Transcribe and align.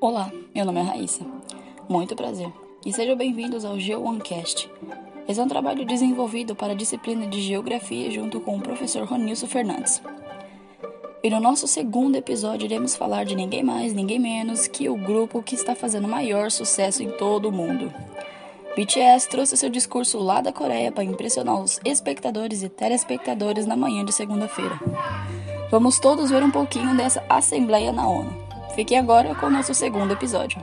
Olá, 0.00 0.32
meu 0.54 0.64
nome 0.64 0.80
é 0.80 0.82
Raíssa. 0.82 1.24
Muito 1.88 2.16
prazer. 2.16 2.50
E 2.84 2.92
sejam 2.92 3.14
bem-vindos 3.14 3.64
ao 3.64 3.76
Geo1Cast. 3.76 4.68
Esse 5.28 5.38
é 5.38 5.42
um 5.42 5.48
trabalho 5.48 5.84
desenvolvido 5.84 6.56
para 6.56 6.72
a 6.72 6.76
disciplina 6.76 7.26
de 7.26 7.40
Geografia 7.40 8.10
junto 8.10 8.40
com 8.40 8.56
o 8.56 8.60
professor 8.60 9.06
Ronilson 9.06 9.46
Fernandes. 9.46 10.02
E 11.22 11.28
no 11.28 11.38
nosso 11.38 11.68
segundo 11.68 12.16
episódio 12.16 12.64
iremos 12.64 12.96
falar 12.96 13.24
de 13.24 13.36
ninguém 13.36 13.62
mais, 13.62 13.92
ninguém 13.92 14.18
menos 14.18 14.66
que 14.66 14.88
o 14.88 14.96
grupo 14.96 15.42
que 15.42 15.54
está 15.54 15.74
fazendo 15.74 16.08
maior 16.08 16.50
sucesso 16.50 17.02
em 17.02 17.10
todo 17.10 17.50
o 17.50 17.52
mundo. 17.52 17.92
BTS 18.76 19.28
trouxe 19.28 19.56
seu 19.56 19.68
discurso 19.68 20.18
lá 20.18 20.40
da 20.40 20.52
Coreia 20.52 20.92
para 20.92 21.04
impressionar 21.04 21.60
os 21.60 21.80
espectadores 21.84 22.62
e 22.62 22.68
telespectadores 22.68 23.66
na 23.66 23.76
manhã 23.76 24.04
de 24.04 24.12
segunda-feira. 24.12 24.78
Vamos 25.70 25.98
todos 25.98 26.30
ver 26.30 26.42
um 26.42 26.50
pouquinho 26.50 26.96
dessa 26.96 27.22
assembleia 27.28 27.92
na 27.92 28.08
ONU. 28.08 28.32
Fique 28.74 28.94
agora 28.94 29.34
com 29.34 29.46
o 29.46 29.50
nosso 29.50 29.74
segundo 29.74 30.12
episódio. 30.12 30.62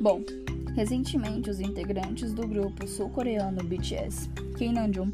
Bom, 0.00 0.20
recentemente 0.74 1.48
os 1.48 1.60
integrantes 1.60 2.32
do 2.32 2.46
grupo 2.46 2.88
sul-coreano 2.88 3.62
BTS, 3.62 4.28
Kim 4.62 4.74
Namjoon, 4.74 5.10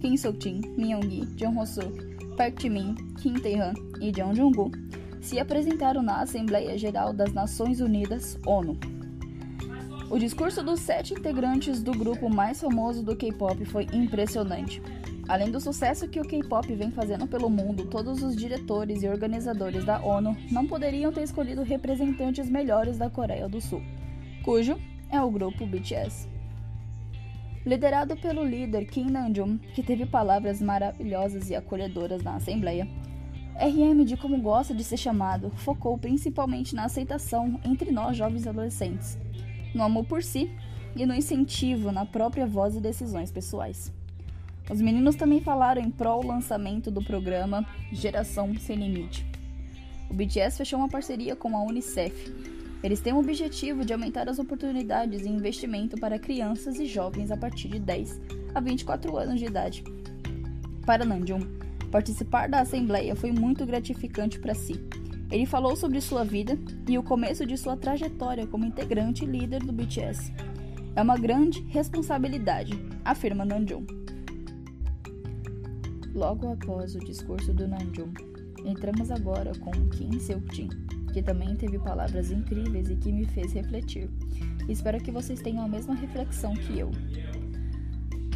Kim 0.00 0.16
Seokjin, 0.16 0.60
Myunggi, 0.76 1.26
Jung 1.36 1.58
Hoseok, 1.58 2.36
Park 2.36 2.60
Jimin, 2.60 2.94
Kim 3.20 3.34
Taehan 3.34 3.74
e 4.00 4.12
Jung 4.16 4.32
Jungwoo 4.36 4.70
se 5.20 5.40
apresentaram 5.40 6.00
na 6.00 6.20
Assembleia 6.20 6.78
Geral 6.78 7.12
das 7.12 7.32
Nações 7.32 7.80
Unidas, 7.80 8.38
ONU. 8.46 8.78
O 10.08 10.16
discurso 10.16 10.62
dos 10.62 10.78
sete 10.78 11.12
integrantes 11.12 11.82
do 11.82 11.90
grupo 11.90 12.30
mais 12.30 12.60
famoso 12.60 13.02
do 13.02 13.16
K-pop 13.16 13.64
foi 13.64 13.88
impressionante. 13.92 14.80
Além 15.26 15.50
do 15.50 15.60
sucesso 15.60 16.06
que 16.06 16.20
o 16.20 16.24
K-pop 16.24 16.72
vem 16.72 16.92
fazendo 16.92 17.26
pelo 17.26 17.50
mundo, 17.50 17.86
todos 17.86 18.22
os 18.22 18.36
diretores 18.36 19.02
e 19.02 19.08
organizadores 19.08 19.84
da 19.84 20.00
ONU 20.04 20.36
não 20.52 20.68
poderiam 20.68 21.10
ter 21.10 21.24
escolhido 21.24 21.64
representantes 21.64 22.48
melhores 22.48 22.96
da 22.96 23.10
Coreia 23.10 23.48
do 23.48 23.60
Sul, 23.60 23.82
cujo 24.44 24.78
é 25.10 25.20
o 25.20 25.32
grupo 25.32 25.66
BTS. 25.66 26.33
Liderado 27.64 28.14
pelo 28.16 28.44
líder 28.44 28.84
Kim 28.84 29.06
Namjoon, 29.06 29.56
que 29.74 29.82
teve 29.82 30.04
palavras 30.04 30.60
maravilhosas 30.60 31.48
e 31.48 31.54
acolhedoras 31.54 32.22
na 32.22 32.36
Assembleia, 32.36 32.86
RM, 33.56 34.04
de 34.04 34.16
como 34.16 34.38
gosta 34.38 34.74
de 34.74 34.84
ser 34.84 34.98
chamado, 34.98 35.50
focou 35.56 35.96
principalmente 35.96 36.74
na 36.74 36.84
aceitação 36.84 37.58
entre 37.64 37.90
nós 37.90 38.16
jovens 38.16 38.46
adolescentes, 38.46 39.16
no 39.74 39.82
amor 39.82 40.04
por 40.04 40.22
si 40.22 40.50
e 40.94 41.06
no 41.06 41.14
incentivo 41.14 41.90
na 41.90 42.04
própria 42.04 42.46
voz 42.46 42.76
e 42.76 42.80
decisões 42.80 43.32
pessoais. 43.32 43.90
Os 44.70 44.80
meninos 44.80 45.16
também 45.16 45.40
falaram 45.40 45.80
em 45.80 45.90
prol 45.90 46.24
lançamento 46.24 46.90
do 46.90 47.02
programa 47.02 47.66
Geração 47.92 48.54
Sem 48.58 48.76
Limite. 48.76 49.26
O 50.10 50.14
BTS 50.14 50.58
fechou 50.58 50.78
uma 50.78 50.88
parceria 50.88 51.34
com 51.34 51.56
a 51.56 51.62
Unicef. 51.62 52.32
Eles 52.84 53.00
têm 53.00 53.12
o 53.12 53.18
objetivo 53.18 53.84
de 53.84 53.92
aumentar 53.92 54.28
as 54.28 54.38
oportunidades 54.38 55.22
e 55.22 55.28
investimento 55.28 55.96
para 55.96 56.20
crianças 56.20 56.78
e 56.78 56.86
jovens 56.86 57.32
a 57.32 57.36
partir 57.36 57.66
de 57.66 57.80
10 57.80 58.20
a 58.54 58.60
24 58.60 59.16
anos 59.16 59.40
de 59.40 59.46
idade. 59.46 59.82
Para 60.86 61.04
Namjoon, 61.04 61.64
Participar 61.94 62.48
da 62.48 62.58
assembleia 62.58 63.14
foi 63.14 63.30
muito 63.30 63.64
gratificante 63.64 64.40
para 64.40 64.52
si. 64.52 64.72
Ele 65.30 65.46
falou 65.46 65.76
sobre 65.76 66.00
sua 66.00 66.24
vida 66.24 66.58
e 66.88 66.98
o 66.98 67.04
começo 67.04 67.46
de 67.46 67.56
sua 67.56 67.76
trajetória 67.76 68.48
como 68.48 68.64
integrante 68.64 69.22
e 69.22 69.28
líder 69.28 69.62
do 69.62 69.72
BTS. 69.72 70.32
É 70.96 71.00
uma 71.00 71.16
grande 71.16 71.60
responsabilidade, 71.68 72.72
afirma 73.04 73.44
Namjoon. 73.44 73.86
Logo 76.12 76.52
após 76.52 76.96
o 76.96 76.98
discurso 76.98 77.54
do 77.54 77.68
Namjoon, 77.68 78.12
entramos 78.64 79.12
agora 79.12 79.52
com 79.60 79.70
Kim 79.90 80.18
Seok-jin, 80.18 80.70
que 81.14 81.22
também 81.22 81.54
teve 81.54 81.78
palavras 81.78 82.32
incríveis 82.32 82.90
e 82.90 82.96
que 82.96 83.12
me 83.12 83.24
fez 83.24 83.52
refletir. 83.52 84.10
Espero 84.68 85.00
que 85.00 85.12
vocês 85.12 85.40
tenham 85.40 85.64
a 85.64 85.68
mesma 85.68 85.94
reflexão 85.94 86.52
que 86.54 86.76
eu. 86.76 86.90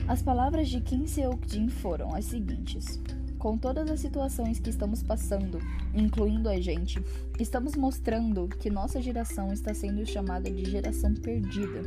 As 0.06 0.22
palavras 0.22 0.69
de 0.69 0.81
Kim 0.81 1.05
Seok-jin 1.05 1.69
foram 1.69 2.15
as 2.15 2.27
seguintes: 2.27 3.00
com 3.37 3.59
todas 3.59 3.91
as 3.91 3.99
situações 3.99 4.61
que 4.61 4.71
estamos 4.71 5.03
passando, 5.03 5.59
incluindo 5.93 6.49
a 6.49 6.61
gente, 6.61 7.03
estamos 7.41 7.75
mostrando 7.75 8.47
que 8.47 8.71
nossa 8.71 9.03
geração 9.03 9.53
está 9.53 9.75
sendo 9.75 10.06
chamada 10.06 10.49
de 10.49 10.65
geração 10.71 11.12
perdida. 11.15 11.83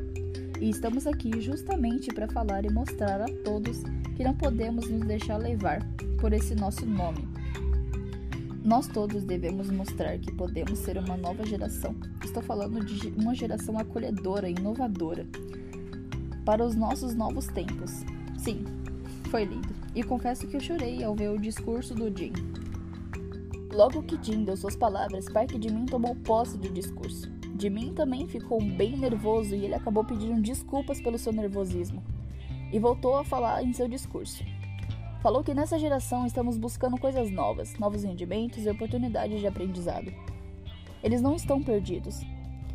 E 0.60 0.70
estamos 0.70 1.08
aqui 1.08 1.40
justamente 1.40 2.14
para 2.14 2.28
falar 2.28 2.66
e 2.66 2.70
mostrar 2.70 3.22
a 3.22 3.34
todos 3.46 3.82
que 4.18 4.26
não 4.26 4.36
podemos 4.36 4.90
nos 4.90 5.08
deixar 5.08 5.38
levar 5.38 5.80
por 6.20 6.34
esse 6.34 6.54
nosso 6.54 6.86
nome. 6.86 7.31
Nós 8.64 8.88
todos 8.88 9.24
devemos 9.24 9.72
mostrar 9.72 10.20
que 10.20 10.32
podemos 10.32 10.78
ser 10.78 10.96
uma 10.96 11.18
nova 11.18 11.44
geração. 11.44 11.96
Estou 12.24 12.44
falando 12.44 12.86
de 12.86 13.08
uma 13.20 13.34
geração 13.34 13.76
acolhedora, 13.80 14.48
inovadora, 14.48 15.26
para 16.46 16.64
os 16.64 16.76
nossos 16.76 17.16
novos 17.16 17.48
tempos. 17.48 18.06
Sim, 18.38 18.64
foi 19.32 19.46
lindo 19.46 19.74
e 19.96 20.04
confesso 20.04 20.48
que 20.48 20.56
eu 20.56 20.62
chorei 20.62 21.04
ao 21.04 21.16
ver 21.16 21.30
o 21.32 21.40
discurso 21.40 21.96
do 21.96 22.16
Jin. 22.16 22.34
Logo 23.74 24.04
que 24.04 24.20
Jin 24.22 24.44
deu 24.44 24.56
suas 24.56 24.76
palavras, 24.76 25.26
Park 25.26 25.54
de 25.54 25.74
mim 25.74 25.88
tomou 25.88 26.16
posse 26.16 26.56
do 26.56 26.70
discurso. 26.70 27.32
De 27.56 27.68
mim 27.68 27.94
também 27.96 28.28
ficou 28.28 28.62
bem 28.62 28.96
nervoso 28.96 29.56
e 29.56 29.66
ele 29.66 29.76
acabou 29.76 30.04
pedindo 30.04 30.40
desculpas 30.40 31.02
pelo 31.02 31.18
seu 31.18 31.34
nervosismo. 31.34 32.04
E 32.72 32.78
voltou 32.78 33.18
a 33.18 33.24
falar 33.24 33.64
em 33.64 33.74
seu 33.74 33.88
discurso. 33.88 34.44
Falou 35.22 35.44
que 35.44 35.54
nessa 35.54 35.78
geração 35.78 36.26
estamos 36.26 36.58
buscando 36.58 36.98
coisas 36.98 37.30
novas, 37.30 37.78
novos 37.78 38.04
rendimentos 38.04 38.66
e 38.66 38.70
oportunidades 38.70 39.40
de 39.40 39.46
aprendizado. 39.46 40.12
Eles 41.04 41.22
não 41.22 41.36
estão 41.36 41.62
perdidos, 41.62 42.22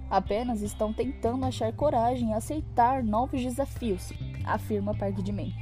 apenas 0.08 0.62
estão 0.62 0.92
tentando 0.92 1.44
achar 1.44 1.72
coragem 1.72 2.30
e 2.30 2.32
aceitar 2.32 3.02
novos 3.02 3.42
desafios, 3.42 4.12
afirma 4.44 4.94
Park 4.94 5.18
mim. 5.32 5.52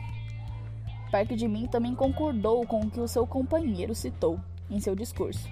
Park 1.11 1.31
de 1.31 1.49
Min 1.49 1.69
também 1.69 1.95
concordou 1.95 2.67
com 2.67 2.81
o 2.81 2.91
que 2.91 3.01
o 3.01 3.09
seu 3.09 3.27
companheiro 3.27 3.95
citou 3.95 4.39
em 4.69 4.79
seu 4.79 4.95
discurso. 4.95 5.49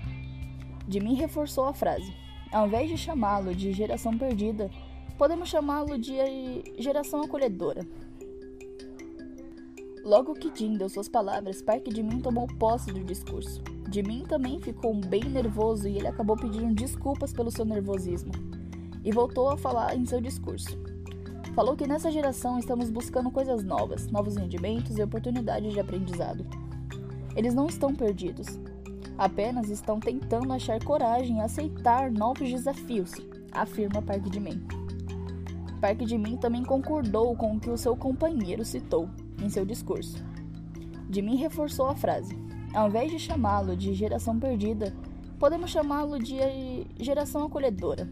De 0.87 1.00
Min 1.00 1.14
reforçou 1.14 1.64
a 1.64 1.72
frase: 1.72 2.12
ao 2.53 2.66
invés 2.66 2.91
de 2.91 2.99
chamá-lo 2.99 3.54
de 3.54 3.72
geração 3.72 4.19
perdida, 4.19 4.70
podemos 5.16 5.49
chamá-lo 5.49 5.97
de 5.97 6.12
geração 6.78 7.22
acolhedora. 7.22 7.87
Logo 10.05 10.35
que 10.35 10.51
Jin 10.53 10.77
deu 10.77 10.89
suas 10.89 11.09
palavras, 11.09 11.63
Park 11.63 11.85
de 11.85 12.03
Min 12.03 12.21
tomou 12.21 12.49
posse 12.59 12.93
do 12.93 13.05
discurso. 13.05 13.63
De 13.89 14.03
Min 14.03 14.25
também 14.25 14.59
ficou 14.59 14.93
bem 14.95 15.23
nervoso 15.23 15.87
e 15.87 15.97
ele 15.97 16.09
acabou 16.09 16.37
pedindo 16.37 16.75
desculpas 16.75 17.33
pelo 17.33 17.53
seu 17.53 17.65
nervosismo. 17.65 18.33
E 19.05 19.12
voltou 19.12 19.51
a 19.51 19.57
falar 19.57 19.95
em 19.95 20.05
seu 20.05 20.21
discurso. 20.21 20.77
Falou 21.55 21.77
que 21.77 21.87
nessa 21.87 22.11
geração 22.11 22.59
estamos 22.59 22.91
buscando 22.91 23.31
coisas 23.31 23.62
novas, 23.62 24.11
novos 24.11 24.37
rendimentos 24.37 24.99
e 24.99 25.03
oportunidades 25.03 25.73
de 25.73 25.79
aprendizado. 25.79 26.45
Eles 27.37 27.55
não 27.55 27.67
estão 27.67 27.95
perdidos, 27.95 28.59
apenas 29.17 29.71
estão 29.71 30.01
tentando 30.01 30.53
achar 30.53 30.83
coragem 30.83 31.39
e 31.39 31.41
aceitar 31.41 32.11
novos 32.11 32.51
desafios, 32.51 33.12
afirma 33.53 34.03
Park 34.03 34.25
de 34.25 34.41
Min. 34.41 34.81
Park 35.82 35.98
de 35.98 36.16
Min 36.16 36.37
também 36.37 36.62
concordou 36.62 37.34
com 37.34 37.56
o 37.56 37.60
que 37.60 37.69
o 37.69 37.76
seu 37.76 37.97
companheiro 37.97 38.65
citou 38.65 39.10
em 39.43 39.50
seu 39.50 39.65
discurso. 39.65 40.25
De 41.10 41.20
Min 41.20 41.34
reforçou 41.34 41.88
a 41.88 41.96
frase: 41.96 42.38
ao 42.73 42.88
invés 42.88 43.11
de 43.11 43.19
chamá-lo 43.19 43.76
de 43.76 43.93
geração 43.93 44.38
perdida, 44.38 44.94
podemos 45.40 45.73
chamá-lo 45.73 46.20
de 46.20 46.37
geração 47.00 47.43
acolhedora. 47.43 48.08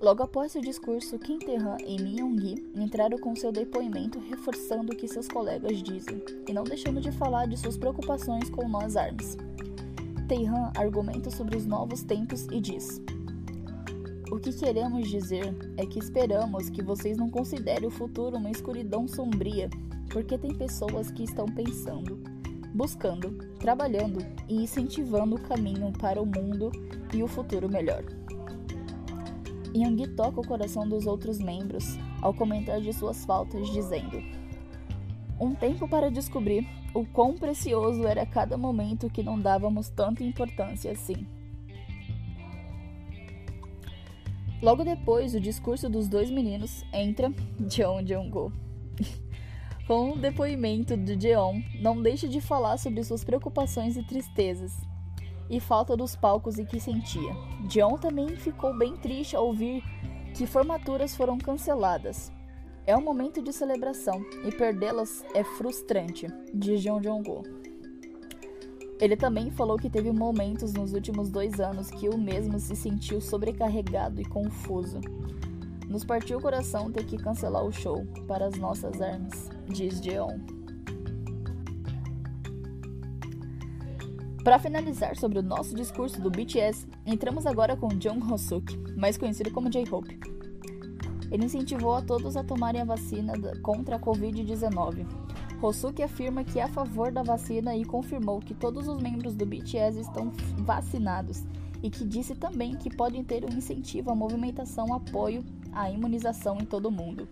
Logo 0.00 0.22
após 0.22 0.52
seu 0.52 0.60
discurso, 0.62 1.18
Kim 1.18 1.40
Tae-han 1.40 1.78
e 1.84 2.00
Min 2.00 2.20
Young-gi 2.20 2.72
entraram 2.76 3.18
com 3.18 3.34
seu 3.34 3.50
depoimento 3.50 4.20
reforçando 4.20 4.92
o 4.92 4.96
que 4.96 5.08
seus 5.08 5.26
colegas 5.26 5.82
dizem 5.82 6.22
e 6.48 6.52
não 6.52 6.62
deixando 6.62 7.00
de 7.00 7.10
falar 7.10 7.46
de 7.46 7.56
suas 7.56 7.76
preocupações 7.76 8.48
com 8.48 8.68
nós 8.68 8.96
armas. 8.96 9.36
Tae-han 10.28 10.72
argumenta 10.76 11.30
sobre 11.30 11.56
os 11.56 11.66
novos 11.66 12.02
tempos 12.02 12.46
e 12.46 12.60
diz: 12.60 13.00
O 14.32 14.40
que 14.40 14.50
queremos 14.50 15.10
dizer 15.10 15.54
é 15.76 15.84
que 15.84 15.98
esperamos 15.98 16.70
que 16.70 16.82
vocês 16.82 17.18
não 17.18 17.28
considerem 17.28 17.86
o 17.86 17.90
futuro 17.90 18.38
uma 18.38 18.50
escuridão 18.50 19.06
sombria, 19.06 19.68
porque 20.10 20.38
tem 20.38 20.54
pessoas 20.54 21.10
que 21.10 21.22
estão 21.22 21.44
pensando, 21.44 22.18
buscando, 22.72 23.32
trabalhando 23.58 24.20
e 24.48 24.62
incentivando 24.62 25.36
o 25.36 25.42
caminho 25.42 25.92
para 25.92 26.18
o 26.18 26.24
mundo 26.24 26.72
e 27.12 27.22
o 27.22 27.28
futuro 27.28 27.68
melhor. 27.68 28.02
Young 29.76 30.02
toca 30.16 30.40
o 30.40 30.46
coração 30.46 30.88
dos 30.88 31.06
outros 31.06 31.38
membros 31.38 31.84
ao 32.22 32.32
comentar 32.32 32.80
de 32.80 32.90
suas 32.94 33.26
faltas, 33.26 33.68
dizendo: 33.68 34.16
Um 35.38 35.54
tempo 35.54 35.86
para 35.86 36.10
descobrir 36.10 36.66
o 36.94 37.04
quão 37.04 37.34
precioso 37.34 38.06
era 38.06 38.24
cada 38.24 38.56
momento 38.56 39.10
que 39.10 39.22
não 39.22 39.38
dávamos 39.38 39.90
tanta 39.90 40.24
importância 40.24 40.90
assim. 40.90 41.26
Logo 44.62 44.84
depois 44.84 45.32
do 45.32 45.40
discurso 45.40 45.90
dos 45.90 46.08
dois 46.08 46.30
meninos, 46.30 46.84
entra 46.92 47.32
Jeon 47.68 48.04
Jong-go. 48.04 48.52
Com 49.88 50.12
o 50.12 50.16
depoimento 50.16 50.96
de 50.96 51.20
Jeon, 51.20 51.60
não 51.80 52.00
deixa 52.00 52.28
de 52.28 52.40
falar 52.40 52.78
sobre 52.78 53.02
suas 53.02 53.24
preocupações 53.24 53.96
e 53.96 54.04
tristezas 54.04 54.80
e 55.50 55.58
falta 55.58 55.96
dos 55.96 56.14
palcos 56.14 56.58
em 56.58 56.64
que 56.64 56.78
sentia. 56.78 57.34
Jeon 57.68 57.98
também 57.98 58.36
ficou 58.36 58.78
bem 58.78 58.96
triste 58.96 59.34
ao 59.34 59.48
ouvir 59.48 59.82
que 60.34 60.46
formaturas 60.46 61.16
foram 61.16 61.36
canceladas. 61.36 62.32
É 62.86 62.96
um 62.96 63.02
momento 63.02 63.42
de 63.42 63.52
celebração 63.52 64.24
e 64.44 64.52
perdê-las 64.52 65.24
é 65.34 65.42
frustrante, 65.42 66.28
diz 66.54 66.80
Jeon 66.80 67.00
Jong-go. 67.00 67.61
Ele 69.02 69.16
também 69.16 69.50
falou 69.50 69.76
que 69.76 69.90
teve 69.90 70.12
momentos 70.12 70.72
nos 70.74 70.92
últimos 70.92 71.28
dois 71.28 71.58
anos 71.58 71.90
que 71.90 72.08
o 72.08 72.16
mesmo 72.16 72.60
se 72.60 72.76
sentiu 72.76 73.20
sobrecarregado 73.20 74.20
e 74.20 74.24
confuso. 74.24 75.00
Nos 75.88 76.04
partiu 76.04 76.38
o 76.38 76.40
coração 76.40 76.88
ter 76.88 77.04
que 77.04 77.16
cancelar 77.16 77.64
o 77.64 77.72
show 77.72 78.06
para 78.28 78.46
as 78.46 78.54
nossas 78.54 79.02
armas, 79.02 79.50
diz 79.66 80.00
Jeon. 80.00 80.38
Para 84.44 84.60
finalizar 84.60 85.16
sobre 85.16 85.40
o 85.40 85.42
nosso 85.42 85.74
discurso 85.74 86.20
do 86.20 86.30
BTS, 86.30 86.86
entramos 87.04 87.44
agora 87.44 87.76
com 87.76 87.88
Jung 88.00 88.22
Hoseok, 88.32 88.94
mais 88.96 89.18
conhecido 89.18 89.50
como 89.50 89.68
J-Hope. 89.68 90.16
Ele 91.28 91.46
incentivou 91.46 91.94
a 91.94 92.02
todos 92.02 92.36
a 92.36 92.44
tomarem 92.44 92.82
a 92.82 92.84
vacina 92.84 93.32
contra 93.62 93.96
a 93.96 94.00
Covid-19, 94.00 95.04
Hosuki 95.62 96.02
afirma 96.02 96.42
que 96.42 96.58
é 96.58 96.64
a 96.64 96.68
favor 96.68 97.12
da 97.12 97.22
vacina 97.22 97.76
e 97.76 97.84
confirmou 97.84 98.40
que 98.40 98.52
todos 98.52 98.88
os 98.88 99.00
membros 99.00 99.34
do 99.36 99.46
BTS 99.46 100.00
estão 100.00 100.32
vacinados 100.58 101.44
e 101.82 101.88
que 101.88 102.04
disse 102.04 102.34
também 102.34 102.76
que 102.76 102.94
podem 102.94 103.22
ter 103.22 103.44
um 103.44 103.56
incentivo 103.56 104.10
à 104.10 104.14
movimentação 104.14 104.92
apoio 104.92 105.44
à 105.72 105.88
imunização 105.88 106.58
em 106.58 106.64
todo 106.64 106.86
o 106.86 106.90
mundo. 106.90 107.28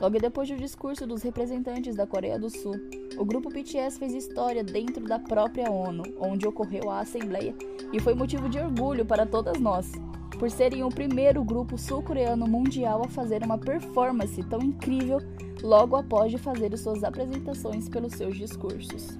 Logo 0.00 0.18
depois 0.18 0.48
do 0.48 0.56
discurso 0.56 1.06
dos 1.06 1.22
representantes 1.22 1.96
da 1.96 2.06
Coreia 2.06 2.38
do 2.38 2.50
Sul, 2.50 2.74
o 3.16 3.24
grupo 3.24 3.48
BTS 3.48 3.98
fez 3.98 4.12
história 4.12 4.62
dentro 4.62 5.04
da 5.04 5.18
própria 5.18 5.70
ONU, 5.70 6.04
onde 6.20 6.46
ocorreu 6.46 6.90
a 6.90 7.00
assembleia, 7.00 7.54
e 7.92 7.98
foi 7.98 8.14
motivo 8.14 8.48
de 8.48 8.58
orgulho 8.58 9.06
para 9.06 9.24
todas 9.24 9.58
nós, 9.58 9.90
por 10.38 10.50
serem 10.50 10.84
o 10.84 10.90
primeiro 10.90 11.42
grupo 11.42 11.78
sul-coreano 11.78 12.46
mundial 12.46 13.02
a 13.04 13.08
fazer 13.08 13.42
uma 13.42 13.56
performance 13.56 14.42
tão 14.44 14.60
incrível 14.60 15.18
logo 15.66 15.96
após 15.96 16.30
de 16.30 16.38
fazer 16.38 16.76
suas 16.78 17.02
apresentações 17.02 17.88
pelos 17.88 18.12
seus 18.12 18.36
discursos. 18.36 19.18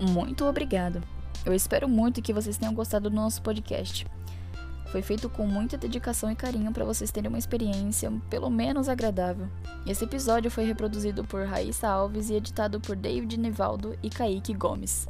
Muito 0.00 0.44
obrigado. 0.44 1.00
Eu 1.46 1.54
espero 1.54 1.88
muito 1.88 2.20
que 2.20 2.32
vocês 2.32 2.58
tenham 2.58 2.74
gostado 2.74 3.08
do 3.08 3.14
nosso 3.14 3.40
podcast. 3.40 4.04
Foi 4.90 5.02
feito 5.02 5.28
com 5.28 5.46
muita 5.46 5.76
dedicação 5.76 6.30
e 6.30 6.34
carinho 6.34 6.72
para 6.72 6.84
vocês 6.84 7.10
terem 7.10 7.28
uma 7.28 7.38
experiência 7.38 8.10
pelo 8.28 8.50
menos 8.50 8.88
agradável. 8.88 9.46
Esse 9.86 10.04
episódio 10.04 10.50
foi 10.50 10.64
reproduzido 10.64 11.24
por 11.24 11.46
Raíssa 11.46 11.88
Alves 11.88 12.30
e 12.30 12.34
editado 12.34 12.80
por 12.80 12.96
David 12.96 13.38
Nivaldo 13.38 13.96
e 14.02 14.08
Kaique 14.08 14.54
Gomes. 14.54 15.06